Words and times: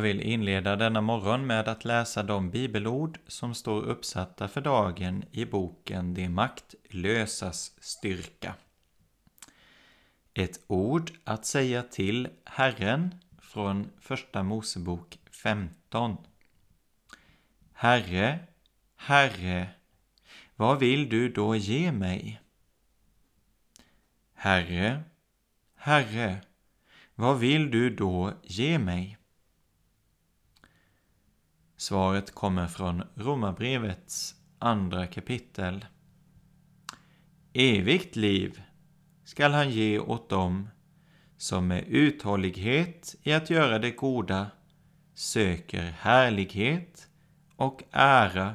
Jag 0.00 0.04
vill 0.04 0.20
inleda 0.20 0.76
denna 0.76 1.00
morgon 1.00 1.46
med 1.46 1.68
att 1.68 1.84
läsa 1.84 2.22
de 2.22 2.50
bibelord 2.50 3.18
som 3.26 3.54
står 3.54 3.82
uppsatta 3.82 4.48
för 4.48 4.60
dagen 4.60 5.24
i 5.30 5.44
boken 5.44 6.14
De 6.14 6.28
maktlösas 6.28 7.72
styrka. 7.80 8.54
Ett 10.34 10.60
ord 10.66 11.10
att 11.24 11.46
säga 11.46 11.82
till 11.82 12.28
Herren 12.44 13.14
från 13.38 13.90
Första 13.98 14.42
Mosebok 14.42 15.18
15. 15.30 16.16
Herre, 17.72 18.38
Herre, 18.96 19.68
vad 20.56 20.78
vill 20.78 21.08
du 21.08 21.28
då 21.28 21.56
ge 21.56 21.92
mig? 21.92 22.40
Herre, 24.34 25.02
Herre, 25.74 26.40
vad 27.14 27.38
vill 27.38 27.70
du 27.70 27.90
då 27.96 28.32
ge 28.42 28.78
mig? 28.78 29.19
Svaret 31.80 32.34
kommer 32.34 32.66
från 32.66 33.02
Romarbrevets 33.14 34.34
andra 34.58 35.06
kapitel. 35.06 35.84
Evigt 37.52 38.16
liv 38.16 38.62
skall 39.24 39.52
han 39.52 39.70
ge 39.70 39.98
åt 39.98 40.28
dem 40.28 40.68
som 41.36 41.68
med 41.68 41.84
uthållighet 41.88 43.16
i 43.22 43.32
att 43.32 43.50
göra 43.50 43.78
det 43.78 43.90
goda 43.90 44.50
söker 45.14 45.82
härlighet 45.82 47.08
och 47.56 47.82
ära 47.90 48.54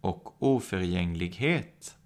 och 0.00 0.42
oförgänglighet. 0.42 1.96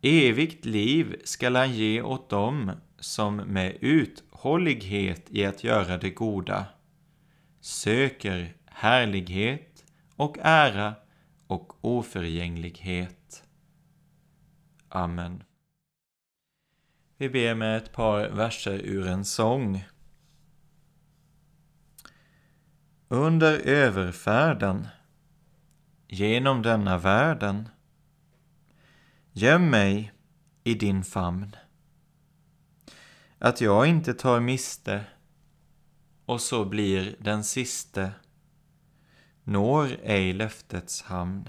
Evigt 0.00 0.64
liv 0.64 1.20
skall 1.24 1.56
han 1.56 1.74
ge 1.74 2.02
åt 2.02 2.30
dem 2.30 2.72
som 2.98 3.36
med 3.36 3.76
uthållighet 3.80 5.26
i 5.30 5.44
att 5.44 5.64
göra 5.64 5.98
det 5.98 6.10
goda 6.10 6.66
söker 7.60 8.54
härlighet 8.78 9.84
och 10.16 10.36
ära 10.42 10.94
och 11.46 11.84
oförgänglighet. 11.84 13.44
Amen. 14.88 15.42
Vi 17.16 17.28
ber 17.28 17.54
med 17.54 17.76
ett 17.76 17.92
par 17.92 18.28
verser 18.28 18.78
ur 18.78 19.06
en 19.06 19.24
sång. 19.24 19.84
Under 23.08 23.58
överfärden 23.58 24.88
genom 26.06 26.62
denna 26.62 26.98
världen 26.98 27.68
Göm 29.32 29.70
mig 29.70 30.12
i 30.64 30.74
din 30.74 31.04
famn 31.04 31.56
att 33.38 33.60
jag 33.60 33.86
inte 33.86 34.14
tar 34.14 34.40
miste 34.40 35.04
och 36.24 36.40
så 36.40 36.64
blir 36.64 37.16
den 37.18 37.44
siste 37.44 38.12
når 39.48 39.96
ej 40.02 40.32
löftets 40.32 41.02
hamn. 41.02 41.48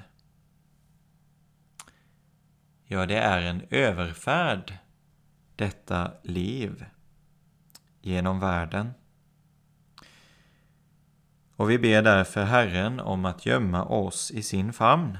Ja, 2.85 3.05
det 3.05 3.17
är 3.17 3.41
en 3.41 3.61
överfärd, 3.69 4.77
detta 5.55 6.11
liv, 6.23 6.85
genom 8.01 8.39
världen. 8.39 8.93
Och 11.55 11.69
vi 11.69 11.79
ber 11.79 12.01
därför 12.01 12.43
Herren 12.43 12.99
om 12.99 13.25
att 13.25 13.45
gömma 13.45 13.83
oss 13.85 14.31
i 14.31 14.43
sin 14.43 14.73
famn, 14.73 15.17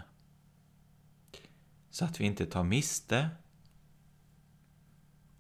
så 1.89 2.05
att 2.05 2.19
vi 2.19 2.25
inte 2.25 2.45
tar 2.45 2.63
miste 2.63 3.29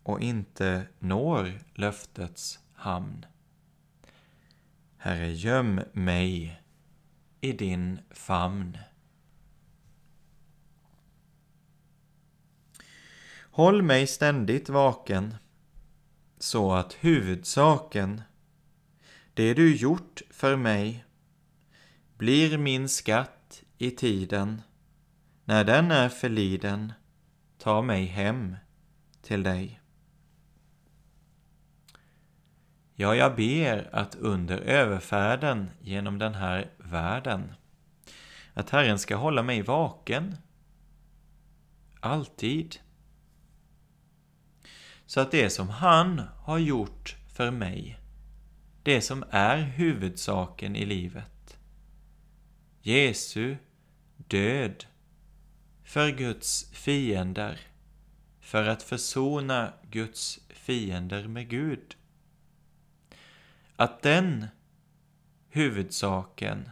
och 0.03 0.21
inte 0.21 0.87
når 0.99 1.59
löftets 1.73 2.59
hamn. 2.73 3.25
Herre, 4.97 5.31
göm 5.31 5.81
mig 5.93 6.58
i 7.41 7.51
din 7.51 7.99
famn. 8.11 8.77
Håll 13.51 13.81
mig 13.81 14.07
ständigt 14.07 14.69
vaken 14.69 15.35
så 16.37 16.73
att 16.73 16.93
huvudsaken, 16.93 18.21
det 19.33 19.53
du 19.53 19.75
gjort 19.75 20.21
för 20.29 20.55
mig, 20.55 21.05
blir 22.17 22.57
min 22.57 22.89
skatt 22.89 23.63
i 23.77 23.91
tiden. 23.91 24.61
När 25.45 25.63
den 25.63 25.91
är 25.91 26.09
förliden, 26.09 26.93
ta 27.57 27.81
mig 27.81 28.05
hem 28.05 28.55
till 29.21 29.43
dig. 29.43 29.78
Ja, 33.01 33.15
jag 33.15 33.35
ber 33.35 33.89
att 33.91 34.15
under 34.15 34.57
överfärden 34.57 35.69
genom 35.81 36.17
den 36.17 36.33
här 36.33 36.71
världen, 36.77 37.53
att 38.53 38.69
Herren 38.69 38.99
ska 38.99 39.15
hålla 39.15 39.43
mig 39.43 39.61
vaken, 39.61 40.37
alltid. 41.99 42.75
Så 45.05 45.19
att 45.19 45.31
det 45.31 45.49
som 45.49 45.69
han 45.69 46.21
har 46.37 46.57
gjort 46.57 47.15
för 47.33 47.51
mig, 47.51 47.99
det 48.83 49.01
som 49.01 49.23
är 49.29 49.57
huvudsaken 49.57 50.75
i 50.75 50.85
livet, 50.85 51.59
Jesu 52.81 53.55
död 54.17 54.85
för 55.83 56.09
Guds 56.09 56.71
fiender, 56.71 57.59
för 58.39 58.67
att 58.67 58.83
försona 58.83 59.73
Guds 59.91 60.39
fiender 60.49 61.27
med 61.27 61.49
Gud, 61.49 61.95
att 63.79 64.01
den 64.01 64.47
huvudsaken, 65.49 66.69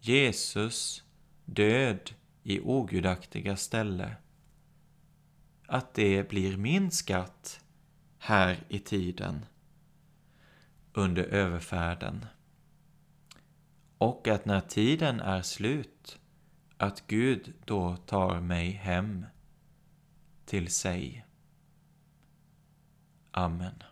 Jesus 0.00 1.04
död 1.44 2.10
i 2.42 2.60
ogudaktiga 2.60 3.56
ställe, 3.56 4.16
att 5.66 5.94
det 5.94 6.28
blir 6.28 6.56
min 6.56 6.90
skatt 6.90 7.64
här 8.18 8.64
i 8.68 8.78
tiden 8.78 9.46
under 10.92 11.22
överfärden. 11.22 12.26
Och 13.98 14.28
att 14.28 14.44
när 14.44 14.60
tiden 14.60 15.20
är 15.20 15.42
slut, 15.42 16.18
att 16.76 17.06
Gud 17.06 17.52
då 17.64 17.96
tar 17.96 18.40
mig 18.40 18.70
hem 18.70 19.26
till 20.44 20.70
sig. 20.70 21.26
Amen. 23.30 23.82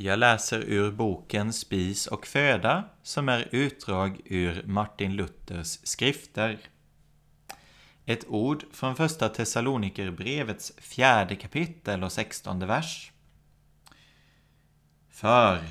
Jag 0.00 0.18
läser 0.18 0.60
ur 0.60 0.92
boken 0.92 1.52
Spis 1.52 2.06
och 2.06 2.26
föda 2.26 2.84
som 3.02 3.28
är 3.28 3.48
utdrag 3.50 4.20
ur 4.24 4.62
Martin 4.66 5.16
Luthers 5.16 5.78
skrifter. 5.82 6.58
Ett 8.04 8.24
ord 8.28 8.64
från 8.72 8.96
första 8.96 9.28
Thessalonikerbrevets 9.28 10.72
fjärde 10.76 11.36
kapitel 11.36 12.04
och 12.04 12.12
sextonde 12.12 12.66
vers. 12.66 13.12
För 15.10 15.64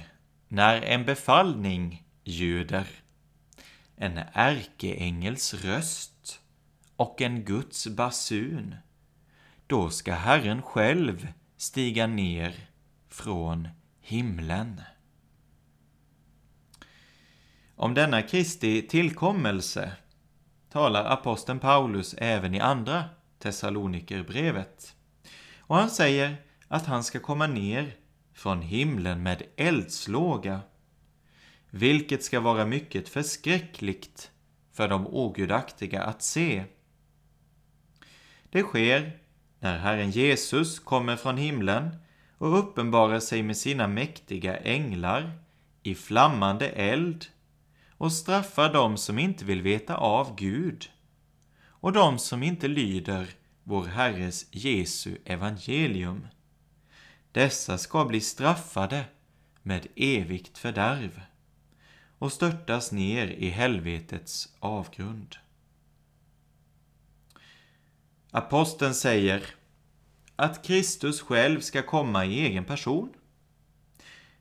när 0.48 0.82
en 0.82 1.06
befallning 1.06 2.04
ljuder, 2.24 2.88
en 3.96 4.20
ärkeängels 4.34 5.54
röst 5.54 6.42
och 6.96 7.22
en 7.22 7.44
Guds 7.44 7.88
basun, 7.88 8.76
då 9.68 9.90
ska 9.90 10.14
Herren 10.14 10.62
själv 10.62 11.28
stiga 11.58 12.08
ner 12.08 12.56
från 13.10 13.68
himlen. 14.08 14.82
Om 17.76 17.94
denna 17.94 18.22
Kristi 18.22 18.82
tillkommelse 18.82 19.92
talar 20.70 21.06
aposteln 21.06 21.60
Paulus 21.60 22.16
även 22.18 22.56
i 22.56 22.60
andra 22.60 23.04
Thessalonikerbrevet. 23.40 24.96
Och 25.60 25.76
han 25.76 25.90
säger 25.90 26.36
att 26.68 26.86
han 26.86 27.04
ska 27.04 27.20
komma 27.20 27.48
ner 27.48 27.96
från 28.34 28.62
himlen 28.62 29.24
med 29.24 29.44
eldslåga, 29.56 30.60
vilket 31.70 32.24
ska 32.24 32.40
vara 32.40 32.66
mycket 32.66 33.10
förskräckligt 33.10 34.32
för 34.74 34.88
de 34.88 35.08
ogudaktiga 35.08 36.04
att 36.04 36.22
se. 36.22 36.64
Det 38.50 38.64
sker 38.64 39.20
när 39.60 39.78
Herren 39.78 40.12
Jesus 40.12 40.80
kommer 40.80 41.16
från 41.16 41.38
himlen 41.38 41.96
och 42.38 42.60
uppenbarar 42.60 43.20
sig 43.20 43.44
med 43.44 43.58
sina 43.58 43.88
mäktiga 43.88 44.58
änglar 44.58 45.40
i 45.84 45.96
flammande 45.96 46.70
eld 46.70 47.26
och 47.92 48.14
straffar 48.14 48.74
dem 48.74 48.98
som 48.98 49.20
inte 49.20 49.46
vill 49.46 49.62
veta 49.62 49.96
av 49.96 50.36
Gud 50.36 50.90
och 51.66 51.94
dem 51.94 52.20
som 52.20 52.44
inte 52.44 52.68
lyder 52.68 53.28
vår 53.64 53.86
Herres 53.86 54.46
Jesu 54.52 55.18
evangelium. 55.26 56.28
Dessa 57.32 57.78
ska 57.78 58.06
bli 58.06 58.22
straffade 58.22 59.06
med 59.62 59.88
evigt 59.96 60.58
fördärv 60.58 61.22
och 62.18 62.34
störtas 62.34 62.92
ner 62.92 63.28
i 63.28 63.50
helvetets 63.50 64.56
avgrund. 64.60 65.36
Aposteln 68.32 68.94
säger 68.94 69.44
att 70.40 70.64
Kristus 70.64 71.22
själv 71.22 71.60
ska 71.60 71.82
komma 71.82 72.26
i 72.26 72.46
egen 72.46 72.66
person. 72.66 73.14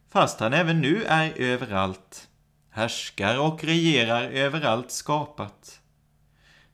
Fast 0.08 0.40
han 0.40 0.52
även 0.52 0.81
nu 0.81 1.04
är 1.04 1.32
överallt, 1.40 2.28
härskar 2.70 3.40
och 3.40 3.64
regerar 3.64 4.22
överallt 4.22 4.90
skapat, 4.90 5.81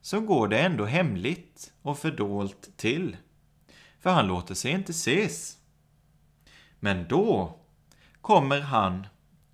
så 0.00 0.20
går 0.20 0.48
det 0.48 0.58
ändå 0.58 0.84
hemligt 0.84 1.72
och 1.82 1.98
fördolt 1.98 2.76
till, 2.76 3.16
för 4.00 4.10
han 4.10 4.26
låter 4.26 4.54
sig 4.54 4.70
inte 4.70 4.92
ses. 4.92 5.58
Men 6.80 7.08
då 7.08 7.58
kommer 8.20 8.60
han 8.60 9.06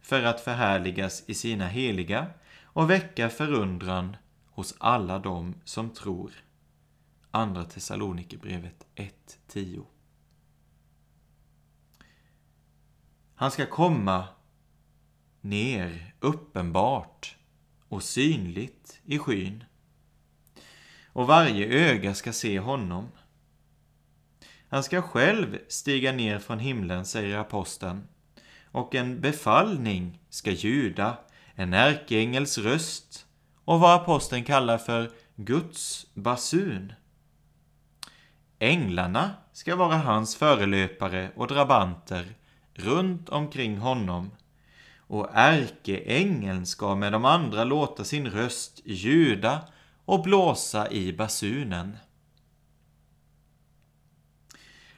för 0.02 0.22
att 0.22 0.40
förhärligas 0.40 1.24
i 1.26 1.34
sina 1.34 1.68
heliga 1.68 2.26
och 2.62 2.90
väcka 2.90 3.28
förundran 3.28 4.16
hos 4.50 4.74
alla 4.78 5.18
dem 5.18 5.54
som 5.64 5.90
tror. 5.90 6.32
Andra 7.30 7.64
Thessalonikerbrevet 7.64 8.86
1.10 8.96 9.84
Han 13.34 13.50
ska 13.50 13.66
komma 13.66 14.28
ner 15.40 16.14
uppenbart 16.20 17.36
och 17.88 18.02
synligt 18.02 19.00
i 19.04 19.18
skyn. 19.18 19.64
Och 21.06 21.26
varje 21.26 21.66
öga 21.66 22.14
ska 22.14 22.32
se 22.32 22.58
honom. 22.60 23.08
Han 24.68 24.82
ska 24.82 25.02
själv 25.02 25.58
stiga 25.68 26.12
ner 26.12 26.38
från 26.38 26.58
himlen, 26.58 27.06
säger 27.06 27.38
aposteln, 27.38 28.08
och 28.64 28.94
en 28.94 29.20
befallning 29.20 30.20
ska 30.28 30.50
ljuda, 30.50 31.18
en 31.54 31.74
ärkeängels 31.74 32.58
röst 32.58 33.26
och 33.64 33.80
vad 33.80 34.02
aposteln 34.02 34.44
kallar 34.44 34.78
för 34.78 35.12
Guds 35.36 36.06
basun. 36.14 36.92
Änglarna 38.58 39.30
ska 39.52 39.76
vara 39.76 39.96
hans 39.96 40.36
förelöpare 40.36 41.30
och 41.36 41.46
drabanter 41.46 42.34
runt 42.74 43.28
omkring 43.28 43.78
honom 43.78 44.30
och 44.98 45.28
ärkeängeln 45.32 46.66
ska 46.66 46.94
med 46.94 47.12
de 47.12 47.24
andra 47.24 47.64
låta 47.64 48.04
sin 48.04 48.30
röst 48.30 48.80
ljuda 48.84 49.60
och 50.04 50.22
blåsa 50.22 50.90
i 50.90 51.12
basunen. 51.12 51.96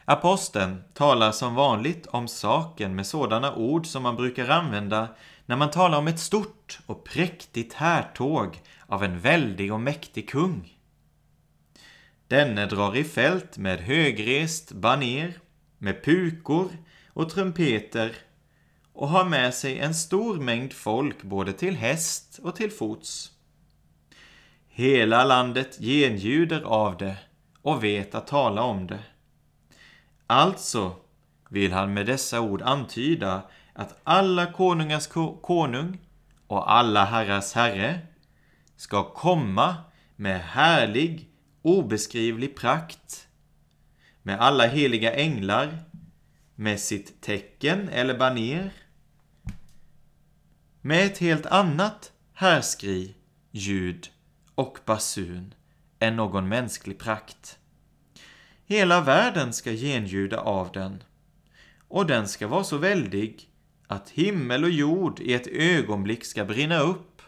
Aposteln 0.05 0.83
talar 0.95 1.33
som 1.33 1.55
vanligt 1.55 2.07
om 2.07 2.29
saken 2.29 2.95
med 2.95 3.07
sådana 3.07 3.55
ord 3.55 3.87
som 3.87 4.03
man 4.03 4.17
brukar 4.17 4.49
använda 4.49 5.09
när 5.47 5.57
man 5.57 5.71
talar 5.71 5.99
om 5.99 6.09
ett 6.09 6.21
stort 6.21 6.79
och 6.87 7.05
präktigt 7.05 7.73
härtåg 7.73 8.63
av 8.87 9.05
en 9.05 9.21
väldig 9.21 9.73
och 9.73 9.81
mäktig 9.81 10.29
kung. 10.29 10.80
Denne 12.31 12.67
drar 12.67 12.97
i 12.97 13.05
fält 13.05 13.59
med 13.59 13.81
högrest 13.81 14.73
baner, 14.73 15.39
med 15.79 16.05
pukor 16.05 16.71
och 17.09 17.31
trumpeter 17.31 18.17
och 18.93 19.09
har 19.09 19.25
med 19.25 19.55
sig 19.55 19.79
en 19.79 19.95
stor 19.95 20.37
mängd 20.41 20.73
folk 20.73 21.23
både 21.23 21.53
till 21.53 21.77
häst 21.77 22.41
och 22.43 22.57
till 22.57 22.71
fots. 22.71 23.33
Hela 24.69 25.25
landet 25.25 25.79
genljuder 25.81 26.61
av 26.63 26.97
det 26.97 27.17
och 27.63 27.85
vet 27.85 28.15
att 28.15 28.27
tala 28.27 28.63
om 28.63 28.87
det. 28.87 29.03
Alltså 30.27 30.97
vill 31.49 31.73
han 31.73 31.95
med 31.95 32.07
dessa 32.07 32.41
ord 32.41 32.63
antyda 32.63 33.43
att 33.73 34.01
alla 34.05 34.53
konungars 34.53 35.07
konung 35.43 35.99
och 36.47 36.73
alla 36.73 37.05
herrars 37.05 37.53
herre 37.53 37.99
ska 38.77 39.05
komma 39.05 39.77
med 40.17 40.41
härlig, 40.41 41.30
obeskrivlig 41.63 42.57
prakt, 42.57 43.29
med 44.23 44.41
alla 44.41 44.67
heliga 44.67 45.15
änglar, 45.15 45.79
med 46.55 46.81
sitt 46.81 47.21
tecken 47.21 47.89
eller 47.89 48.19
baner, 48.19 48.73
med 50.81 51.07
ett 51.07 51.19
helt 51.19 51.47
annat 51.47 52.13
härskri, 52.33 53.15
ljud 53.51 54.09
och 54.55 54.79
basun 54.85 55.55
än 55.99 56.17
någon 56.17 56.49
mänsklig 56.49 56.99
prakt. 56.99 57.59
Hela 58.67 59.01
världen 59.01 59.53
ska 59.53 59.71
genljuda 59.71 60.41
av 60.41 60.73
den, 60.73 61.03
och 61.89 62.07
den 62.07 62.29
ska 62.29 62.49
vara 62.49 62.65
så 62.65 62.77
väldig 62.77 63.51
att 63.87 64.11
himmel 64.11 64.65
och 64.65 64.71
jord 64.71 65.21
i 65.21 65.35
ett 65.35 65.47
ögonblick 65.47 66.25
ska 66.25 66.45
brinna 66.45 66.79
upp 66.79 67.23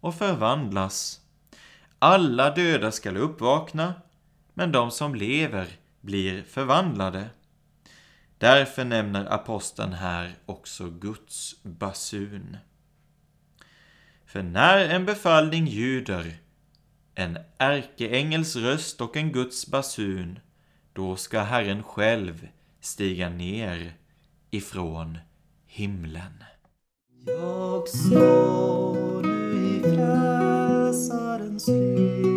och 0.00 0.14
förvandlas. 0.14 1.20
Alla 2.04 2.50
döda 2.50 2.92
skall 2.92 3.16
uppvakna, 3.16 3.94
men 4.54 4.72
de 4.72 4.90
som 4.90 5.14
lever 5.14 5.68
blir 6.00 6.42
förvandlade. 6.42 7.30
Därför 8.38 8.84
nämner 8.84 9.32
aposteln 9.32 9.92
här 9.92 10.34
också 10.46 10.90
Guds 10.90 11.62
basun. 11.62 12.56
För 14.26 14.42
när 14.42 14.88
en 14.88 15.06
befallning 15.06 15.66
ljuder, 15.66 16.36
en 17.14 17.38
ärkeängels 17.58 18.56
röst 18.56 19.00
och 19.00 19.16
en 19.16 19.32
Guds 19.32 19.66
basun, 19.66 20.38
då 20.92 21.16
ska 21.16 21.40
Herren 21.40 21.82
själv 21.82 22.48
stiga 22.80 23.28
ner 23.28 23.92
ifrån 24.50 25.18
himlen. 25.66 26.44
Jag 27.26 27.88
står 27.88 29.33
sleep. 31.64 32.33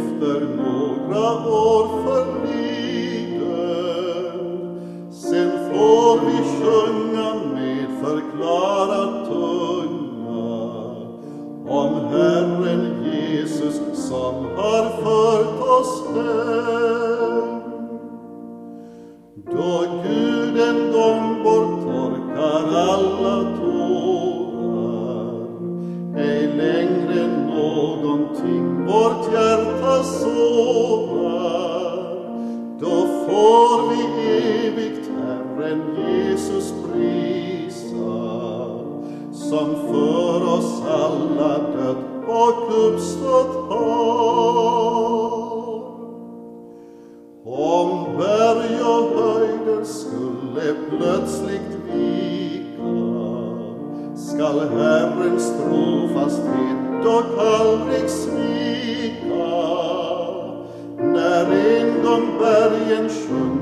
Efter 0.00 0.40
några 0.40 1.48
år 1.48 2.04
förlider. 2.04 2.69
Schon 63.10 63.59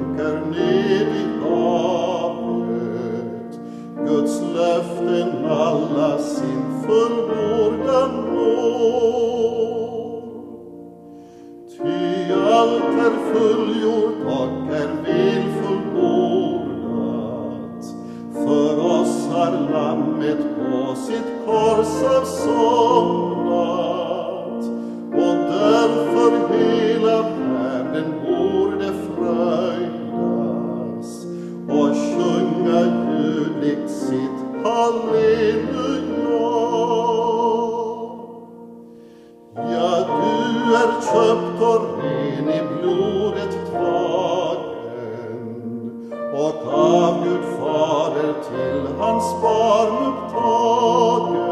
hans 48.99 49.43
barn 49.43 50.07
upptagen. 50.07 51.49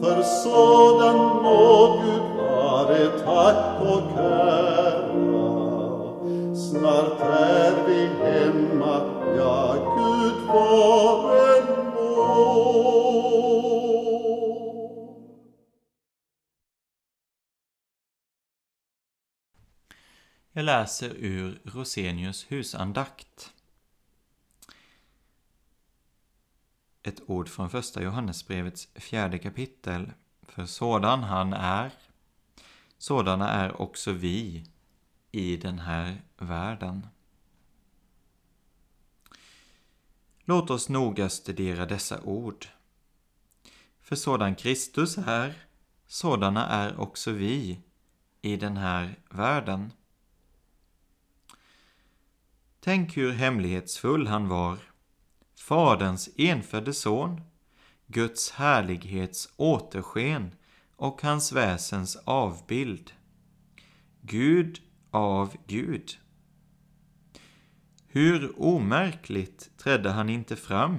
För 0.00 0.22
sådan 0.22 1.16
må 1.42 2.00
Gud 2.02 2.22
vare 2.36 3.08
tack 3.24 3.80
och 3.80 4.10
ära. 4.18 4.98
Snart 6.54 7.20
är 7.20 7.86
vi 7.86 8.00
hemma, 8.24 9.00
ja, 9.36 9.74
Gud 9.96 10.34
vare 10.46 11.62
må. 11.94 12.18
Jag 20.52 20.64
läser 20.64 21.10
ur 21.16 21.60
Rosenius 21.64 22.46
husandakt. 22.48 23.52
Ett 27.08 27.30
ord 27.30 27.48
från 27.48 27.70
första 27.70 28.02
Johannesbrevets 28.02 28.88
fjärde 28.94 29.38
kapitel. 29.38 30.12
För 30.42 30.66
sådan 30.66 31.22
han 31.22 31.52
är, 31.52 31.92
sådana 32.98 33.50
är 33.50 33.80
också 33.80 34.12
vi 34.12 34.66
i 35.30 35.56
den 35.56 35.78
här 35.78 36.22
världen. 36.36 37.06
Låt 40.44 40.70
oss 40.70 40.88
noga 40.88 41.28
studera 41.28 41.86
dessa 41.86 42.20
ord. 42.20 42.66
För 44.00 44.16
sådan 44.16 44.54
Kristus 44.54 45.18
är, 45.18 45.54
sådana 46.06 46.66
är 46.66 47.00
också 47.00 47.32
vi 47.32 47.80
i 48.42 48.56
den 48.56 48.76
här 48.76 49.18
världen. 49.30 49.92
Tänk 52.80 53.16
hur 53.16 53.32
hemlighetsfull 53.32 54.26
han 54.26 54.48
var, 54.48 54.78
Faderns 55.68 56.28
enfödde 56.36 56.92
son, 56.92 57.40
Guds 58.06 58.50
härlighets 58.50 59.48
återsken 59.56 60.54
och 60.96 61.22
hans 61.22 61.52
väsens 61.52 62.16
avbild. 62.24 63.12
Gud 64.20 64.80
av 65.10 65.56
Gud, 65.66 66.18
Hur 68.06 68.62
omärkligt 68.62 69.70
trädde 69.78 70.10
han 70.10 70.28
inte 70.28 70.56
fram 70.56 70.98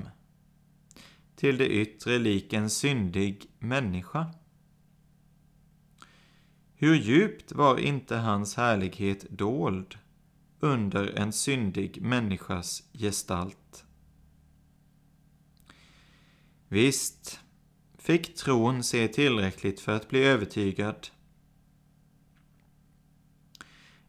till 1.35 1.57
det 1.57 1.67
yttre 1.69 2.19
lik 2.19 2.53
en 2.53 2.69
syndig 2.69 3.45
människa? 3.59 4.33
Hur 6.73 6.95
djupt 6.95 7.51
var 7.51 7.77
inte 7.77 8.15
hans 8.15 8.55
härlighet 8.55 9.25
dold 9.29 9.97
under 10.59 11.19
en 11.19 11.33
syndig 11.33 12.01
människas 12.01 12.83
gestalt? 12.93 13.58
Visst 16.71 17.39
fick 17.97 18.35
tron 18.35 18.83
se 18.83 19.07
tillräckligt 19.07 19.79
för 19.79 19.91
att 19.91 20.09
bli 20.09 20.23
övertygad. 20.23 21.07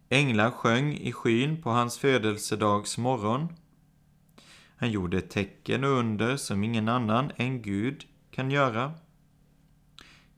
Änglar 0.09 0.51
sjöng 0.51 0.95
i 0.95 1.13
skyn 1.13 1.63
på 1.63 1.71
hans 1.71 1.99
födelsedags 1.99 2.99
morgon. 2.99 3.49
Han 4.77 4.91
gjorde 4.91 5.21
tecken 5.21 5.85
och 5.85 5.91
under 5.91 6.37
som 6.37 6.65
ingen 6.65 6.89
annan 6.89 7.33
än 7.37 7.63
Gud 7.63 8.05
kan 8.31 8.51
göra. 8.51 8.95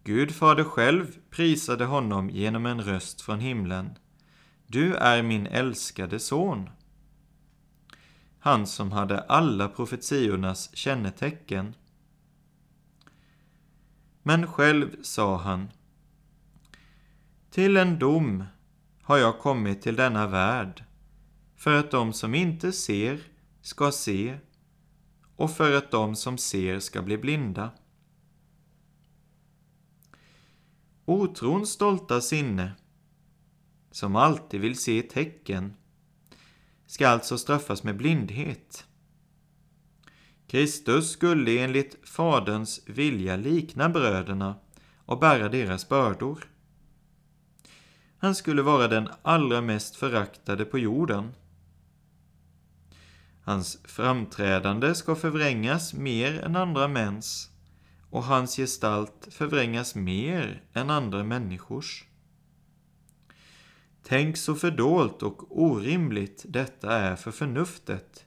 Gud 0.04 0.34
fader 0.34 0.64
själv 0.64 1.16
prisade 1.30 1.84
honom 1.84 2.30
genom 2.30 2.66
en 2.66 2.82
röst 2.82 3.20
från 3.20 3.40
himlen. 3.40 3.98
Du 4.66 4.94
är 4.94 5.22
min 5.22 5.46
älskade 5.46 6.18
son. 6.18 6.70
Han 8.38 8.66
som 8.66 8.92
hade 8.92 9.20
alla 9.20 9.68
profetiornas 9.68 10.76
kännetecken. 10.76 11.74
Men 14.22 14.46
själv 14.46 15.02
sa 15.02 15.36
han 15.36 15.68
Till 17.50 17.76
en 17.76 17.98
dom 17.98 18.44
har 19.02 19.16
jag 19.16 19.38
kommit 19.38 19.82
till 19.82 19.96
denna 19.96 20.26
värld 20.26 20.84
för 21.56 21.78
att 21.78 21.90
de 21.90 22.12
som 22.12 22.34
inte 22.34 22.72
ser 22.72 23.20
ska 23.60 23.92
se 23.92 24.38
och 25.36 25.50
för 25.50 25.76
att 25.76 25.90
de 25.90 26.16
som 26.16 26.38
ser 26.38 26.78
ska 26.78 27.02
bli 27.02 27.18
blinda. 27.18 27.70
Otrons 31.04 31.70
stolta 31.70 32.20
sinne, 32.20 32.72
som 33.90 34.16
alltid 34.16 34.60
vill 34.60 34.78
se 34.78 35.02
tecken, 35.02 35.76
ska 36.86 37.08
alltså 37.08 37.38
straffas 37.38 37.82
med 37.82 37.96
blindhet. 37.96 38.86
Kristus 40.52 41.10
skulle 41.10 41.58
enligt 41.58 42.08
Faderns 42.08 42.80
vilja 42.86 43.36
likna 43.36 43.88
bröderna 43.88 44.54
och 45.04 45.18
bära 45.18 45.48
deras 45.48 45.88
bördor. 45.88 46.48
Han 48.18 48.34
skulle 48.34 48.62
vara 48.62 48.88
den 48.88 49.08
allra 49.22 49.60
mest 49.60 49.96
föraktade 49.96 50.64
på 50.64 50.78
jorden. 50.78 51.32
Hans 53.42 53.78
framträdande 53.84 54.94
ska 54.94 55.14
förvrängas 55.14 55.94
mer 55.94 56.40
än 56.40 56.56
andra 56.56 56.88
mäns 56.88 57.50
och 58.10 58.24
hans 58.24 58.56
gestalt 58.56 59.28
förvrängas 59.30 59.94
mer 59.94 60.62
än 60.72 60.90
andra 60.90 61.24
människors. 61.24 62.04
Tänk 64.02 64.36
så 64.36 64.54
fördolt 64.54 65.22
och 65.22 65.62
orimligt 65.62 66.44
detta 66.48 66.92
är 66.92 67.16
för 67.16 67.30
förnuftet. 67.30 68.26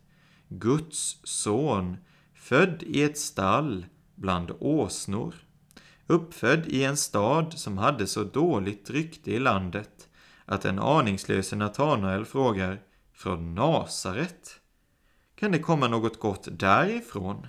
Guds 0.49 1.19
son, 1.23 1.97
född 2.45 2.83
i 2.83 3.03
ett 3.03 3.17
stall 3.17 3.85
bland 4.15 4.51
åsnor, 4.59 5.35
uppfödd 6.07 6.67
i 6.67 6.83
en 6.83 6.97
stad 6.97 7.53
som 7.57 7.77
hade 7.77 8.07
så 8.07 8.23
dåligt 8.23 8.89
rykte 8.89 9.31
i 9.31 9.39
landet 9.39 10.09
att 10.45 10.61
den 10.61 10.79
aningslöse 10.79 11.55
Natanael 11.55 12.25
frågar 12.25 12.81
från 13.13 13.55
Nasaret? 13.55 14.59
Kan 15.35 15.51
det 15.51 15.59
komma 15.59 15.87
något 15.87 16.19
gott 16.19 16.47
därifrån? 16.51 17.47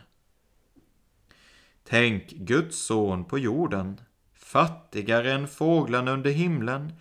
Tänk 1.84 2.30
Guds 2.30 2.78
son 2.78 3.24
på 3.24 3.38
jorden, 3.38 4.00
fattigare 4.34 5.32
än 5.32 5.48
fåglarna 5.48 6.10
under 6.10 6.30
himlen, 6.30 6.92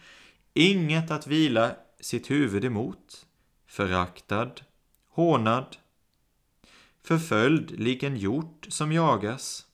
inget 0.53 1.11
att 1.11 1.27
vila 1.27 1.71
sitt 1.99 2.31
huvud 2.31 2.65
emot, 2.65 3.25
föraktad, 3.67 4.51
hånad, 5.09 5.77
förföljd 7.05 7.79
lik 7.79 8.03
en 8.03 8.17
hjort 8.17 8.65
som 8.69 8.91
jagas. 8.91 9.65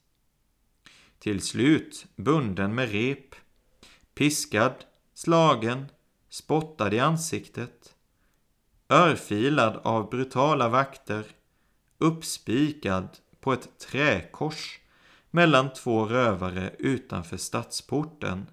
Till 1.20 1.42
slut 1.42 2.06
bunden 2.16 2.76
med 2.76 2.92
rep, 2.92 3.36
piskad, 4.14 4.74
slagen, 5.14 5.86
spottad 6.30 6.94
i 6.94 7.00
ansiktet, 7.00 7.96
örfilad 8.90 9.76
av 9.84 10.10
brutala 10.10 10.70
vakter, 10.70 11.26
uppspikad 11.98 13.08
på 13.40 13.54
ett 13.54 13.80
träkors 13.80 14.80
mellan 15.32 15.74
två 15.74 16.06
rövare 16.06 16.76
utanför 16.80 17.38
stadsporten 17.38 18.48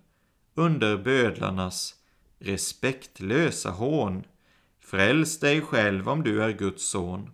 under 0.55 0.97
bödlarnas 0.97 1.95
respektlösa 2.39 3.71
hån. 3.71 4.25
Fräls 4.81 5.41
dig 5.41 5.61
själv 5.61 6.09
om 6.09 6.23
du 6.23 6.43
är 6.43 6.51
Guds 6.51 6.89
son. 6.89 7.31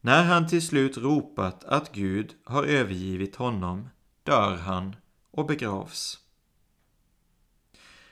När 0.00 0.24
han 0.24 0.46
till 0.46 0.66
slut 0.66 0.98
ropat 0.98 1.64
att 1.64 1.92
Gud 1.92 2.34
har 2.44 2.64
övergivit 2.64 3.36
honom 3.36 3.88
dör 4.22 4.56
han 4.56 4.96
och 5.30 5.46
begravs. 5.46 6.18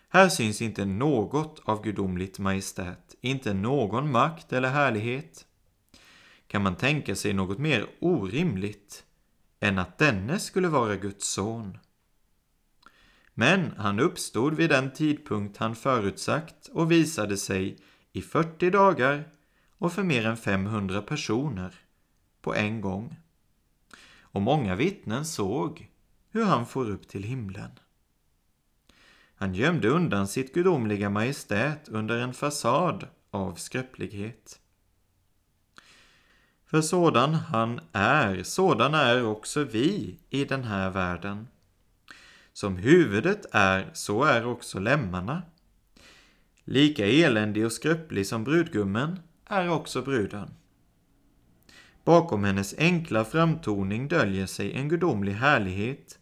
Här 0.09 0.29
syns 0.29 0.63
inte 0.63 0.85
något 0.85 1.61
av 1.65 1.83
gudomligt 1.85 2.39
majestät, 2.39 3.15
inte 3.21 3.55
någon 3.55 4.13
makt 4.13 4.53
eller 4.53 4.69
härlighet. 4.69 5.47
Kan 6.47 6.63
man 6.63 6.77
tänka 6.77 7.17
sig 7.17 7.33
något 7.33 7.59
mer 7.59 7.87
orimligt 8.01 9.05
än 9.61 9.79
att 9.79 9.99
denne 9.99 10.39
skulle 10.39 10.69
vara 10.69 10.97
Guds 10.97 11.29
son? 11.29 11.79
Men 13.35 13.73
han 13.77 14.01
uppstod 14.01 14.55
vid 14.55 14.71
den 14.71 14.93
tidpunkt 14.93 15.57
han 15.57 15.77
förutsagt 15.77 16.69
och 16.73 16.91
visade 16.91 17.37
sig 17.37 17.79
i 18.13 18.23
40 18.23 18.71
dagar 18.71 19.29
och 19.79 19.93
för 19.93 20.03
mer 20.03 20.27
än 20.27 20.37
500 20.37 21.03
personer 21.03 21.75
på 22.41 22.55
en 22.55 22.81
gång. 22.81 23.17
Och 24.21 24.43
många 24.43 24.75
vittnen 24.75 25.25
såg 25.25 25.91
hur 26.31 26.45
han 26.45 26.67
for 26.67 26.91
upp 26.91 27.09
till 27.09 27.23
himlen. 27.23 27.71
Han 29.35 29.55
gömde 29.55 29.89
undan 29.89 30.29
sitt 30.29 30.55
gudomliga 30.55 31.11
majestät 31.11 31.89
under 31.89 32.19
en 32.19 32.35
fasad 32.35 33.09
av 33.31 33.55
skröplighet. 33.55 34.61
För 36.67 36.81
sådan 36.81 37.35
han 37.35 37.81
är, 37.93 38.43
sådan 38.43 38.95
är 38.95 39.25
också 39.25 39.65
vi 39.65 40.19
i 40.31 40.45
den 40.45 40.65
här 40.65 40.91
världen. 40.91 41.49
Som 42.53 42.77
huvudet 42.77 43.47
är, 43.53 43.91
så 43.93 44.25
är 44.25 44.47
också 44.47 44.79
lemmarna. 44.79 45.43
Lika 46.65 47.07
eländig 47.07 47.67
och 47.67 47.73
skröplig 47.73 48.27
som 48.27 48.45
brudgummen 48.45 49.21
är 49.47 49.69
också 49.69 50.03
bruden. 50.03 50.51
Bakom 52.05 52.45
hennes 52.45 52.75
enkla 52.79 53.25
framtoning 53.25 54.09
döljer 54.09 54.47
sig 54.47 54.73
en 54.73 54.89
gudomlig 54.89 55.33
härlighet. 55.33 56.19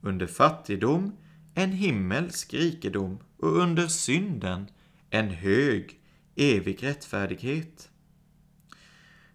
Under 0.00 0.26
fattigdom 0.26 1.16
en 1.54 1.72
himmelsk 1.72 2.54
rikedom 2.54 3.18
och 3.36 3.58
under 3.58 3.86
synden 3.86 4.66
en 5.10 5.30
hög, 5.30 6.00
evig 6.36 6.82
rättfärdighet. 6.82 7.90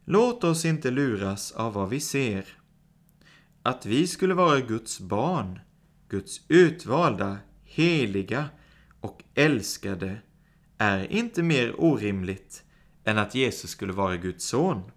Låt 0.05 0.43
oss 0.43 0.65
inte 0.65 0.91
luras 0.91 1.51
av 1.51 1.73
vad 1.73 1.89
vi 1.89 1.99
ser. 1.99 2.45
Att 3.63 3.85
vi 3.85 4.07
skulle 4.07 4.33
vara 4.33 4.59
Guds 4.59 4.99
barn, 4.99 5.59
Guds 6.09 6.41
utvalda, 6.47 7.37
heliga 7.63 8.49
och 9.01 9.23
älskade 9.35 10.17
är 10.77 11.11
inte 11.11 11.43
mer 11.43 11.81
orimligt 11.81 12.63
än 13.03 13.17
att 13.17 13.35
Jesus 13.35 13.71
skulle 13.71 13.93
vara 13.93 14.17
Guds 14.17 14.45
son. 14.45 14.91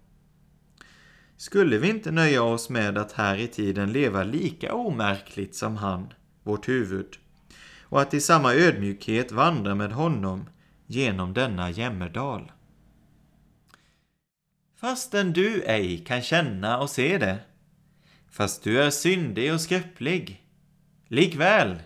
Skulle 1.37 1.77
vi 1.77 1.89
inte 1.89 2.11
nöja 2.11 2.43
oss 2.43 2.69
med 2.69 2.97
att 2.97 3.11
här 3.11 3.37
i 3.37 3.47
tiden 3.47 3.91
leva 3.91 4.23
lika 4.23 4.73
omärkligt 4.73 5.55
som 5.55 5.77
han, 5.77 6.13
vårt 6.43 6.67
huvud, 6.67 7.17
och 7.81 8.01
att 8.01 8.13
i 8.13 8.21
samma 8.21 8.53
ödmjukhet 8.53 9.31
vandra 9.31 9.75
med 9.75 9.91
honom 9.91 10.49
genom 10.87 11.33
denna 11.33 11.69
jämmerdal? 11.69 12.51
Fastän 14.75 15.33
du 15.33 15.61
ej 15.61 15.97
kan 15.97 16.21
känna 16.21 16.79
och 16.79 16.89
se 16.89 17.17
det, 17.17 17.39
fast 18.29 18.63
du 18.63 18.81
är 18.81 18.89
syndig 18.89 19.53
och 19.53 19.61
skröplig. 19.61 20.43
Likväl, 21.07 21.79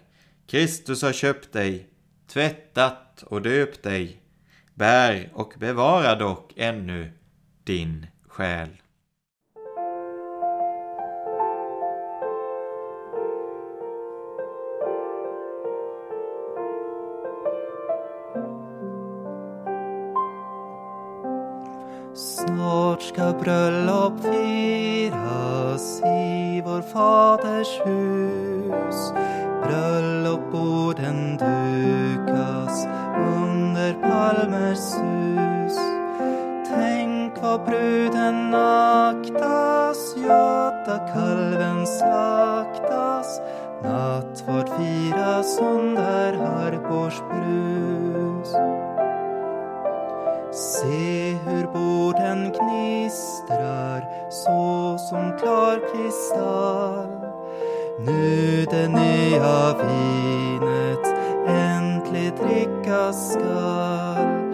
Kristus 0.48 1.02
har 1.02 1.14
köpt 1.14 1.54
dig, 1.54 1.90
tvättat 2.28 3.24
och 3.24 3.42
döpt 3.42 3.84
dig, 3.84 4.22
bär 4.78 5.30
och 5.34 5.54
bevara 5.58 6.16
dock 6.16 6.54
ännu 6.56 7.12
din 7.64 8.08
själ. 8.28 8.70
Snart 22.14 23.02
ska 23.02 23.34
bröllop 23.34 24.22
firas 24.22 26.02
i 26.02 26.62
vår 26.66 26.82
faders 26.82 27.82
hus. 27.86 29.14
Bröllopsborden 29.64 31.38
dukas 31.38 32.88
under 33.88 34.02
palmers 34.02 34.80
sus. 34.80 35.78
Tänk 36.68 37.34
vad 37.42 37.66
bruden 37.66 38.54
aktas, 38.56 40.16
göta 40.18 41.00
kalven 41.14 41.88
slaktas. 41.88 43.42
Nattvard 43.84 44.70
firas 44.70 45.60
under 45.62 46.34
harpors 46.34 47.22
brus. 47.30 48.52
Se 50.52 51.38
hur 51.46 51.68
borden 51.74 52.52
gnistrar 52.52 54.30
så 54.30 54.98
som 54.98 55.38
klar 55.38 55.80
kristall. 55.94 57.28
Nu 58.00 58.66
det 58.66 58.88
nya 58.88 59.74
vinet 59.74 61.07
drickas 62.40 63.32
skall. 63.32 64.54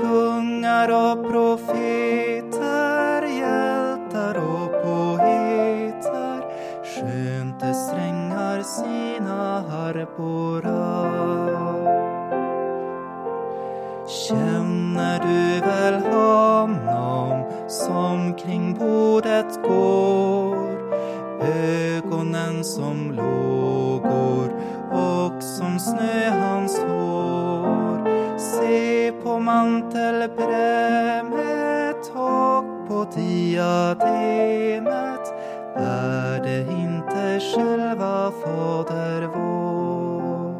Kungar 0.00 0.88
och 0.88 1.30
profeter, 1.30 3.22
hjältar 3.22 4.34
och 4.38 4.72
poeter 4.82 5.44
skönte 6.84 7.74
strängar 7.74 8.62
sina 8.62 9.60
harpor. 9.60 10.64
Känner 14.08 15.18
du 15.18 15.60
väl 15.60 15.94
honom 15.94 17.44
som 17.68 18.34
kring 18.34 18.74
bordet 18.74 19.62
går? 19.62 20.56
Ögonen 21.42 22.64
som 22.64 23.12
lågor 23.12 24.52
och 24.92 25.42
som 25.42 25.78
snö 25.78 26.30
hans 26.30 26.78
hår. 26.78 28.04
Se 28.38 29.12
på 29.12 29.38
mantelbrämet 29.38 32.12
och 32.14 32.88
på 32.88 33.06
diademet 33.14 34.94
är 35.76 36.42
det 36.42 36.72
inte 36.72 37.40
själva 37.40 38.32
Fader 38.44 39.28
vår? 39.34 40.54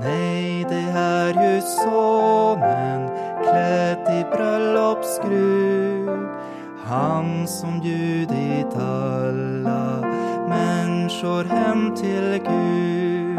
Nej, 0.00 0.66
det 0.68 0.84
är 0.98 1.28
ju 1.28 1.60
sonen 1.60 3.08
klädd 3.42 4.20
i 4.20 4.24
bröllopsskrud. 4.36 6.28
Han 6.84 7.46
som 7.46 7.80
bjudit 7.80 8.76
alla 8.76 9.47
människor 11.22 11.44
hem 11.44 11.94
till 11.96 12.38
Gud. 12.44 13.38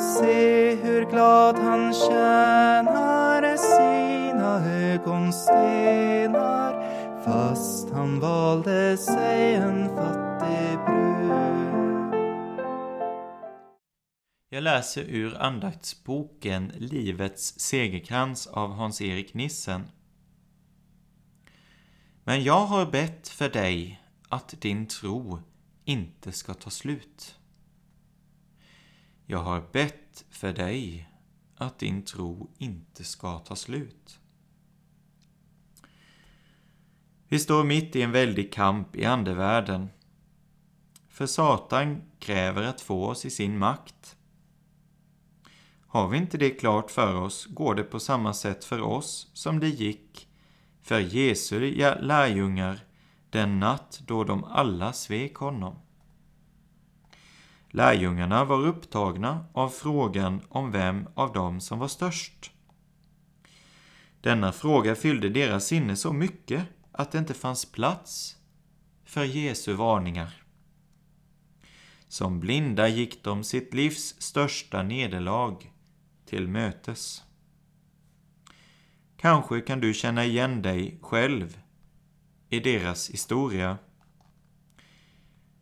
Se 0.00 0.74
hur 0.74 1.10
glad 1.10 1.58
han 1.58 1.94
tjänar 1.94 3.56
sina 3.56 4.66
ögonstenar 4.66 5.60
fast 7.24 7.90
han 7.90 8.20
valde 8.20 8.96
sig 8.96 9.54
en 9.54 9.88
fattig 9.88 10.78
brud. 10.86 12.14
Jag 14.50 14.62
läser 14.62 15.02
ur 15.02 15.36
andaktsboken 15.38 16.72
Livets 16.78 17.60
segerkrans 17.60 18.46
av 18.46 18.72
Hans-Erik 18.72 19.34
Nissen. 19.34 19.82
Men 22.24 22.42
jag 22.44 22.66
har 22.66 22.86
bett 22.86 23.28
för 23.28 23.48
dig 23.48 24.00
att 24.28 24.60
din 24.60 24.86
tro 24.86 25.38
inte 25.90 26.32
ska 26.32 26.54
ta 26.54 26.70
slut. 26.70 27.38
Jag 29.26 29.38
har 29.38 29.64
bett 29.72 30.24
för 30.30 30.52
dig 30.52 31.08
att 31.56 31.78
din 31.78 32.04
tro 32.04 32.50
inte 32.58 33.04
ska 33.04 33.38
ta 33.38 33.56
slut. 33.56 34.18
Vi 37.28 37.38
står 37.38 37.64
mitt 37.64 37.96
i 37.96 38.02
en 38.02 38.12
väldig 38.12 38.52
kamp 38.52 38.96
i 38.96 39.04
andevärlden. 39.04 39.88
För 41.08 41.26
Satan 41.26 42.02
kräver 42.18 42.62
att 42.62 42.80
få 42.80 43.06
oss 43.06 43.24
i 43.24 43.30
sin 43.30 43.58
makt. 43.58 44.16
Har 45.86 46.08
vi 46.08 46.18
inte 46.18 46.38
det 46.38 46.50
klart 46.50 46.90
för 46.90 47.14
oss 47.14 47.46
går 47.46 47.74
det 47.74 47.84
på 47.84 48.00
samma 48.00 48.34
sätt 48.34 48.64
för 48.64 48.80
oss 48.80 49.30
som 49.32 49.60
det 49.60 49.68
gick 49.68 50.28
för 50.82 51.00
Jesu 51.00 51.74
lärjungar 52.00 52.89
den 53.30 53.60
natt 53.60 54.02
då 54.06 54.24
de 54.24 54.44
alla 54.44 54.92
svek 54.92 55.34
honom. 55.34 55.76
Lärjungarna 57.70 58.44
var 58.44 58.66
upptagna 58.66 59.46
av 59.52 59.68
frågan 59.68 60.40
om 60.48 60.70
vem 60.70 61.08
av 61.14 61.32
dem 61.32 61.60
som 61.60 61.78
var 61.78 61.88
störst. 61.88 62.50
Denna 64.20 64.52
fråga 64.52 64.94
fyllde 64.94 65.28
deras 65.28 65.66
sinne 65.66 65.96
så 65.96 66.12
mycket 66.12 66.64
att 66.92 67.12
det 67.12 67.18
inte 67.18 67.34
fanns 67.34 67.72
plats 67.72 68.36
för 69.04 69.24
Jesu 69.24 69.72
varningar. 69.72 70.42
Som 72.08 72.40
blinda 72.40 72.88
gick 72.88 73.24
de 73.24 73.44
sitt 73.44 73.74
livs 73.74 74.22
största 74.22 74.82
nederlag 74.82 75.56
till 76.26 76.48
mötes. 76.48 77.22
Kanske 79.16 79.60
kan 79.60 79.80
du 79.80 79.94
känna 79.94 80.24
igen 80.24 80.62
dig 80.62 80.98
själv 81.02 81.58
i 82.50 82.60
deras 82.60 83.10
historia. 83.10 83.78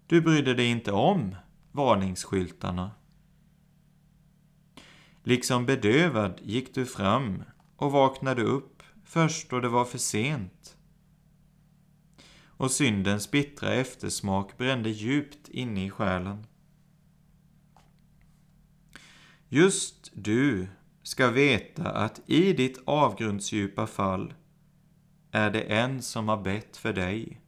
Du 0.06 0.20
brydde 0.20 0.54
dig 0.54 0.66
inte 0.66 0.92
om 0.92 1.36
varningsskyltarna. 1.72 2.90
Liksom 5.22 5.66
bedövad 5.66 6.40
gick 6.42 6.74
du 6.74 6.86
fram 6.86 7.42
och 7.76 7.92
vaknade 7.92 8.42
upp 8.42 8.82
först 9.04 9.50
då 9.50 9.60
det 9.60 9.68
var 9.68 9.84
för 9.84 9.98
sent. 9.98 10.76
Och 12.46 12.70
syndens 12.70 13.30
bittra 13.30 13.74
eftersmak 13.74 14.58
brände 14.58 14.90
djupt 14.90 15.48
inne 15.48 15.86
i 15.86 15.90
själen. 15.90 16.46
Just 19.48 20.10
du 20.14 20.68
ska 21.02 21.30
veta 21.30 21.90
att 21.90 22.20
i 22.26 22.52
ditt 22.52 22.78
avgrundsdjupa 22.84 23.86
fall 23.86 24.34
är 25.38 25.50
det 25.50 25.60
en 25.60 26.02
som 26.02 26.28
har 26.28 26.42
bett 26.42 26.76
för 26.76 26.92
dig. 26.92 27.40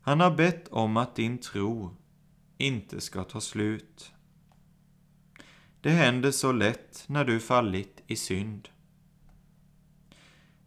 Han 0.00 0.20
har 0.20 0.30
bett 0.30 0.68
om 0.68 0.96
att 0.96 1.16
din 1.16 1.38
tro 1.38 1.96
inte 2.58 3.00
ska 3.00 3.24
ta 3.24 3.40
slut. 3.40 4.12
Det 5.80 5.90
händer 5.90 6.30
så 6.30 6.52
lätt 6.52 7.04
när 7.06 7.24
du 7.24 7.40
fallit 7.40 8.02
i 8.06 8.16
synd. 8.16 8.68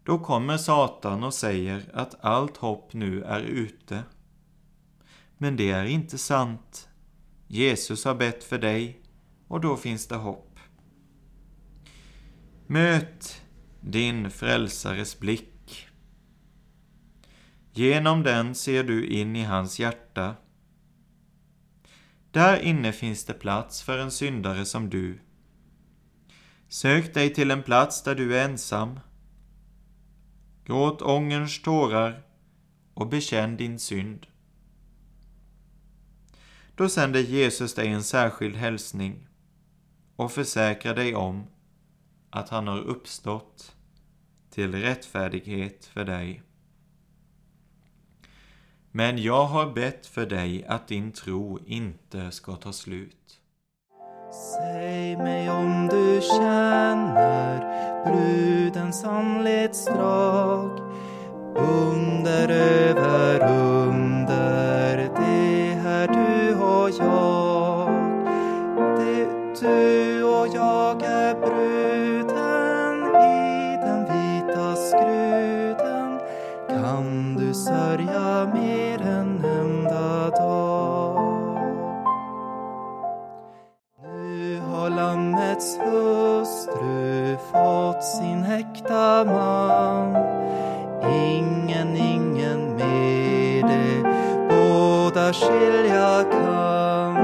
Då 0.04 0.20
kommer 0.20 0.58
Satan 0.58 1.24
och 1.24 1.34
säger 1.34 1.90
att 1.94 2.16
allt 2.26 2.58
hopp 2.58 2.94
nu 2.94 3.24
är 3.24 3.42
ute. 3.42 4.04
Men 5.38 5.56
det 5.56 5.72
är 5.72 5.86
inte 5.86 6.18
sant. 6.18 6.90
Jesus 7.48 8.06
har 8.06 8.16
bett 8.16 8.44
för 8.44 8.58
dig 8.58 9.02
och 9.48 9.62
då 9.62 9.78
finns 9.78 10.08
det 10.08 10.16
hopp. 10.16 10.60
Möt 12.68 13.42
din 13.82 14.30
frälsares 14.32 15.20
blick. 15.20 15.88
Genom 17.74 18.24
den 18.24 18.56
ser 18.56 18.84
du 18.84 19.08
in 19.08 19.36
i 19.36 19.44
hans 19.44 19.80
hjärta. 19.80 20.36
Där 22.32 22.60
inne 22.60 22.92
finns 22.92 23.26
det 23.26 23.34
plats 23.34 23.82
för 23.82 23.98
en 23.98 24.12
syndare 24.12 24.66
som 24.66 24.90
du. 24.90 25.20
Sök 26.68 27.14
dig 27.14 27.34
till 27.34 27.52
en 27.52 27.64
plats 27.64 28.04
där 28.04 28.16
du 28.16 28.38
är 28.38 28.46
ensam. 28.46 29.00
Gråt 30.66 31.02
ångerns 31.02 31.62
tårar 31.62 32.24
och 32.94 33.08
bekänn 33.08 33.58
din 33.58 33.80
synd. 33.80 34.28
Då 36.76 36.90
sänder 36.90 37.20
Jesus 37.20 37.74
dig 37.74 37.88
en 37.88 38.04
särskild 38.04 38.56
hälsning 38.56 39.28
och 40.16 40.32
försäkrar 40.32 40.96
dig 40.96 41.16
om 41.16 41.48
att 42.30 42.50
han 42.50 42.68
har 42.68 42.80
uppstått 42.80 43.76
till 44.50 44.76
rättfärdighet 44.76 45.86
för 45.86 46.06
dig. 46.06 46.44
Men 48.92 49.18
jag 49.18 49.46
har 49.46 49.72
bett 49.72 50.06
för 50.06 50.26
dig 50.26 50.66
att 50.66 50.88
din 50.88 51.12
tro 51.12 51.60
inte 51.66 52.32
ska 52.32 52.56
ta 52.56 52.74
slut. 52.74 53.40
Säg 54.58 55.18
mig 55.18 55.50
om 55.50 55.88
du 55.88 56.22
känner 56.22 57.60
brudens 58.06 59.04
anletsdrag 59.04 60.80
under 61.56 62.50
över 62.50 63.40
under 63.88 64.98
det 64.98 65.76
här 65.82 66.08
du 66.08 66.56
och 66.56 66.90
jag 66.90 67.90
det 68.98 69.26
du 69.60 70.09
kan 76.70 77.36
du 77.36 77.54
sörja 77.54 78.50
mer 78.54 79.02
än 79.02 79.46
enda 79.46 80.30
dag. 80.30 81.20
Nu 84.04 84.62
har 84.72 84.90
Lammets 84.90 85.78
hustru 85.78 87.38
fått 87.52 88.04
sin 88.04 88.44
äkta 88.44 89.26
man. 89.26 90.16
Ingen, 91.14 91.98
ingen 91.98 92.76
mer 92.76 93.64
det 93.68 94.04
båda 94.50 95.34
skilja 95.34 96.24
kan. 96.32 97.16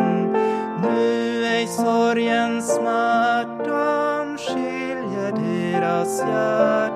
Nu 0.82 1.46
ej 1.46 1.68
sorgen, 1.68 2.62
smärtan 2.62 4.38
skiljer 4.38 5.32
deras 5.32 6.20
hjärta 6.20 6.95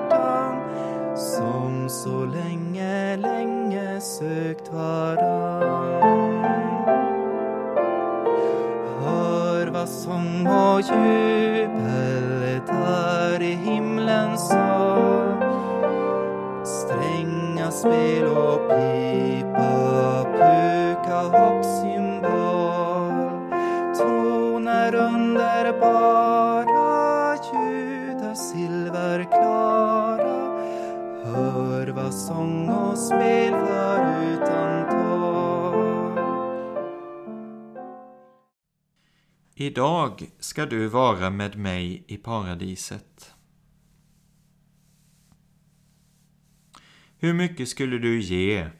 sökt 4.20 4.72
varann. 4.72 6.44
Hör 9.04 9.66
vad 9.66 9.88
sång 9.88 10.46
och 10.46 10.80
jubel 10.80 12.60
där 12.66 13.42
i 13.42 13.54
himlens 13.54 14.48
sal. 14.48 15.34
Stränga 16.64 17.70
spel 17.70 18.24
och 18.24 18.68
pipa, 18.68 20.24
puka 20.32 21.20
och 21.26 21.64
cymbal. 21.64 23.30
Toner 23.98 24.94
underbara, 24.94 26.66
ljud 27.34 28.36
silverklara. 28.36 29.99
Hör 31.34 31.88
vad 31.88 32.14
sång 32.14 32.68
och 32.68 32.98
spel 32.98 33.52
förutan 33.52 34.90
tal. 34.90 36.18
Idag 39.54 40.30
ska 40.38 40.66
du 40.66 40.86
vara 40.86 41.30
med 41.30 41.58
mig 41.58 42.04
i 42.06 42.16
paradiset. 42.16 43.34
Hur 47.18 47.34
mycket 47.34 47.68
skulle 47.68 47.98
du 47.98 48.20
ge 48.20 48.70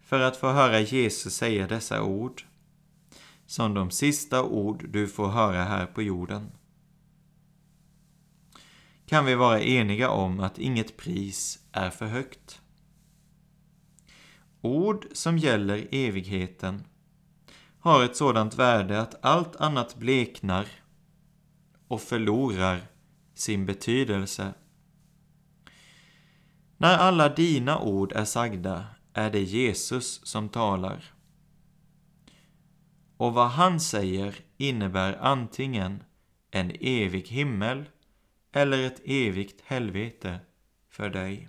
för 0.00 0.20
att 0.20 0.36
få 0.36 0.48
höra 0.48 0.80
Jesus 0.80 1.34
säga 1.34 1.66
dessa 1.66 2.02
ord 2.02 2.42
som 3.46 3.74
de 3.74 3.90
sista 3.90 4.42
ord 4.42 4.84
du 4.88 5.08
får 5.08 5.28
höra 5.28 5.64
här 5.64 5.86
på 5.86 6.02
jorden? 6.02 6.50
Kan 9.10 9.24
vi 9.24 9.34
vara 9.34 9.60
eniga 9.60 10.10
om 10.10 10.40
att 10.40 10.58
inget 10.58 10.96
pris 10.96 11.58
är 11.72 11.90
för 11.90 12.06
högt? 12.06 12.60
Ord 14.60 15.06
som 15.12 15.38
gäller 15.38 15.88
evigheten 15.90 16.84
har 17.80 18.04
ett 18.04 18.16
sådant 18.16 18.54
värde 18.54 19.00
att 19.00 19.24
allt 19.24 19.56
annat 19.56 19.96
bleknar 19.96 20.66
och 21.88 22.00
förlorar 22.00 22.80
sin 23.34 23.66
betydelse. 23.66 24.54
När 26.76 26.98
alla 26.98 27.28
dina 27.28 27.80
ord 27.80 28.12
är 28.12 28.24
sagda 28.24 28.86
är 29.12 29.30
det 29.30 29.42
Jesus 29.42 30.26
som 30.26 30.48
talar. 30.48 31.04
Och 33.16 33.32
vad 33.32 33.48
han 33.48 33.80
säger 33.80 34.34
innebär 34.56 35.18
antingen 35.20 36.02
en 36.50 36.72
evig 36.80 37.28
himmel 37.28 37.84
eller 38.52 38.86
ett 38.86 39.00
evigt 39.04 39.60
helvete 39.60 40.40
för 40.88 41.10
dig. 41.10 41.48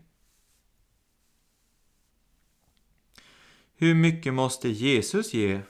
Hur 3.74 3.96
mycket 3.96 4.34
måste 4.34 4.70
Jesus 4.70 5.34
ge 5.34 5.62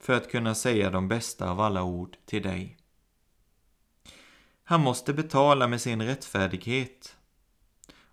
för 0.00 0.12
att 0.12 0.30
kunna 0.30 0.54
säga 0.54 0.90
de 0.90 1.08
bästa 1.08 1.50
av 1.50 1.60
alla 1.60 1.82
ord 1.82 2.16
till 2.24 2.42
dig? 2.42 2.76
Han 4.62 4.80
måste 4.80 5.12
betala 5.12 5.68
med 5.68 5.80
sin 5.80 6.02
rättfärdighet 6.02 7.16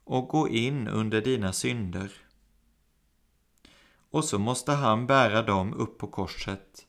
och 0.04 0.28
gå 0.28 0.50
in 0.50 0.88
under 0.88 1.22
dina 1.22 1.54
synder. 1.54 2.12
Och 4.10 4.26
så 4.26 4.40
måste 4.40 4.72
han 4.72 5.08
bära 5.08 5.42
dem 5.42 5.74
upp 5.74 5.98
på 5.98 6.08
korset, 6.08 6.88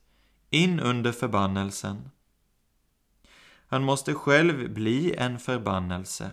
in 0.51 0.81
under 0.81 1.13
förbannelsen. 1.13 2.11
Han 3.71 3.85
måste 3.85 4.15
själv 4.15 4.75
bli 4.75 5.15
en 5.15 5.39
förbannelse. 5.39 6.31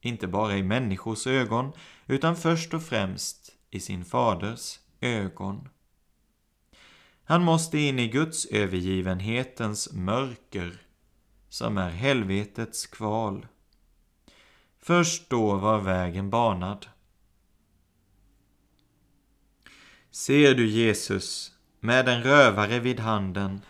Inte 0.00 0.26
bara 0.26 0.56
i 0.56 0.62
människors 0.62 1.26
ögon, 1.26 1.72
utan 2.06 2.36
först 2.36 2.74
och 2.74 2.82
främst 2.82 3.52
i 3.70 3.80
sin 3.80 4.04
faders 4.04 4.78
ögon. 5.00 5.68
Han 7.24 7.42
måste 7.42 7.78
in 7.78 7.98
i 7.98 8.08
Guds 8.08 8.46
övergivenhetens 8.46 9.92
mörker, 9.92 10.82
som 11.48 11.78
är 11.78 11.90
helvetets 11.90 12.86
kval. 12.86 13.46
Först 14.78 15.30
då 15.30 15.54
var 15.54 15.80
vägen 15.80 16.30
banad. 16.30 16.86
Ser 20.10 20.54
du 20.54 20.66
Jesus 20.66 21.52
med 21.80 22.08
en 22.08 22.22
rövare 22.22 22.80
vid 22.80 23.00
handen 23.00 23.60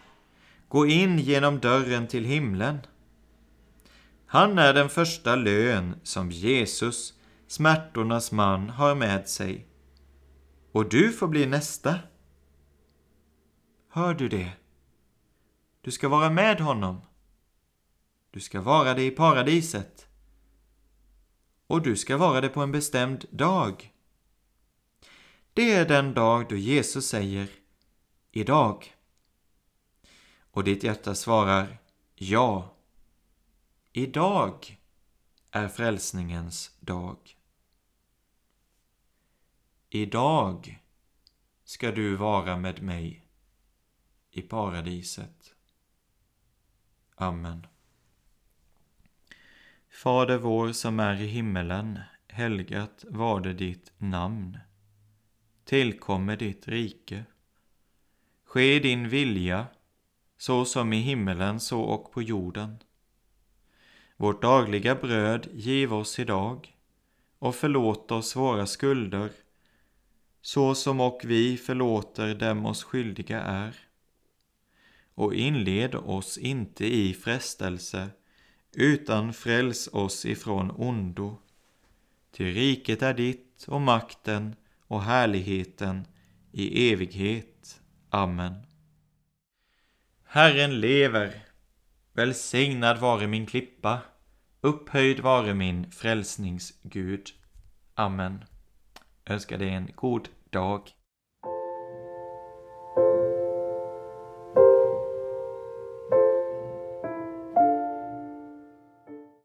gå 0.68 0.86
in 0.86 1.18
genom 1.18 1.58
dörren 1.58 2.06
till 2.06 2.24
himlen? 2.24 2.78
Han 4.26 4.58
är 4.58 4.74
den 4.74 4.88
första 4.88 5.36
lön 5.36 6.00
som 6.02 6.30
Jesus, 6.30 7.14
smärtornas 7.46 8.32
man, 8.32 8.70
har 8.70 8.94
med 8.94 9.28
sig. 9.28 9.66
Och 10.72 10.88
du 10.88 11.12
får 11.12 11.28
bli 11.28 11.46
nästa. 11.46 11.98
Hör 13.88 14.14
du 14.14 14.28
det? 14.28 14.52
Du 15.80 15.90
ska 15.90 16.08
vara 16.08 16.30
med 16.30 16.60
honom. 16.60 17.00
Du 18.30 18.40
ska 18.40 18.60
vara 18.60 18.94
det 18.94 19.02
i 19.02 19.10
paradiset. 19.10 20.06
Och 21.66 21.82
du 21.82 21.96
ska 21.96 22.16
vara 22.16 22.40
det 22.40 22.48
på 22.48 22.60
en 22.60 22.72
bestämd 22.72 23.24
dag. 23.30 23.92
Det 25.52 25.72
är 25.72 25.88
den 25.88 26.14
dag 26.14 26.46
då 26.48 26.56
Jesus 26.56 27.06
säger 27.06 27.48
idag. 28.32 28.95
Och 30.56 30.64
ditt 30.64 30.84
hjärta 30.84 31.14
svarar 31.14 31.78
ja. 32.14 32.74
Idag 33.92 34.80
är 35.50 35.68
frälsningens 35.68 36.76
dag. 36.80 37.18
Idag 39.88 40.82
ska 41.64 41.92
du 41.92 42.16
vara 42.16 42.56
med 42.56 42.82
mig 42.82 43.26
i 44.30 44.42
paradiset. 44.42 45.54
Amen. 47.14 47.66
Fader 49.90 50.38
vår 50.38 50.72
som 50.72 51.00
är 51.00 51.20
i 51.20 51.26
himmelen. 51.26 52.00
Helgat 52.28 53.04
varde 53.08 53.52
ditt 53.52 53.92
namn. 53.98 54.58
Tillkommer 55.64 56.36
ditt 56.36 56.68
rike. 56.68 57.24
Ske 58.44 58.78
din 58.78 59.08
vilja, 59.08 59.66
så 60.38 60.64
som 60.64 60.92
i 60.92 61.00
himmelen 61.00 61.60
så 61.60 61.80
och 61.80 62.12
på 62.12 62.22
jorden. 62.22 62.76
Vårt 64.16 64.42
dagliga 64.42 64.94
bröd 64.94 65.48
giv 65.52 65.94
oss 65.94 66.18
idag 66.18 66.76
och 67.38 67.54
förlåt 67.54 68.12
oss 68.12 68.36
våra 68.36 68.66
skulder, 68.66 69.30
så 70.42 70.74
som 70.74 71.00
och 71.00 71.20
vi 71.24 71.56
förlåter 71.56 72.34
dem 72.34 72.66
oss 72.66 72.84
skyldiga 72.84 73.40
är. 73.40 73.76
Och 75.14 75.34
inled 75.34 75.94
oss 75.94 76.38
inte 76.38 76.86
i 76.86 77.14
frestelse, 77.14 78.08
utan 78.72 79.32
fräls 79.32 79.88
oss 79.92 80.26
ifrån 80.26 80.70
ondo. 80.70 81.36
Ty 82.30 82.52
riket 82.52 83.02
är 83.02 83.14
ditt 83.14 83.64
och 83.68 83.80
makten 83.80 84.56
och 84.80 85.02
härligheten 85.02 86.06
i 86.52 86.92
evighet. 86.92 87.80
Amen. 88.10 88.65
Herren 90.36 90.80
lever. 90.80 91.32
Välsignad 92.12 92.98
vare 92.98 93.26
min 93.26 93.46
klippa. 93.46 94.00
Upphöjd 94.60 95.20
vare 95.20 95.54
min 95.54 95.90
frälsningsgud. 95.90 97.30
Amen. 97.94 98.44
Jag 99.24 99.34
önskar 99.34 99.58
dig 99.58 99.68
en 99.68 99.90
god 99.94 100.28
dag. 100.50 100.90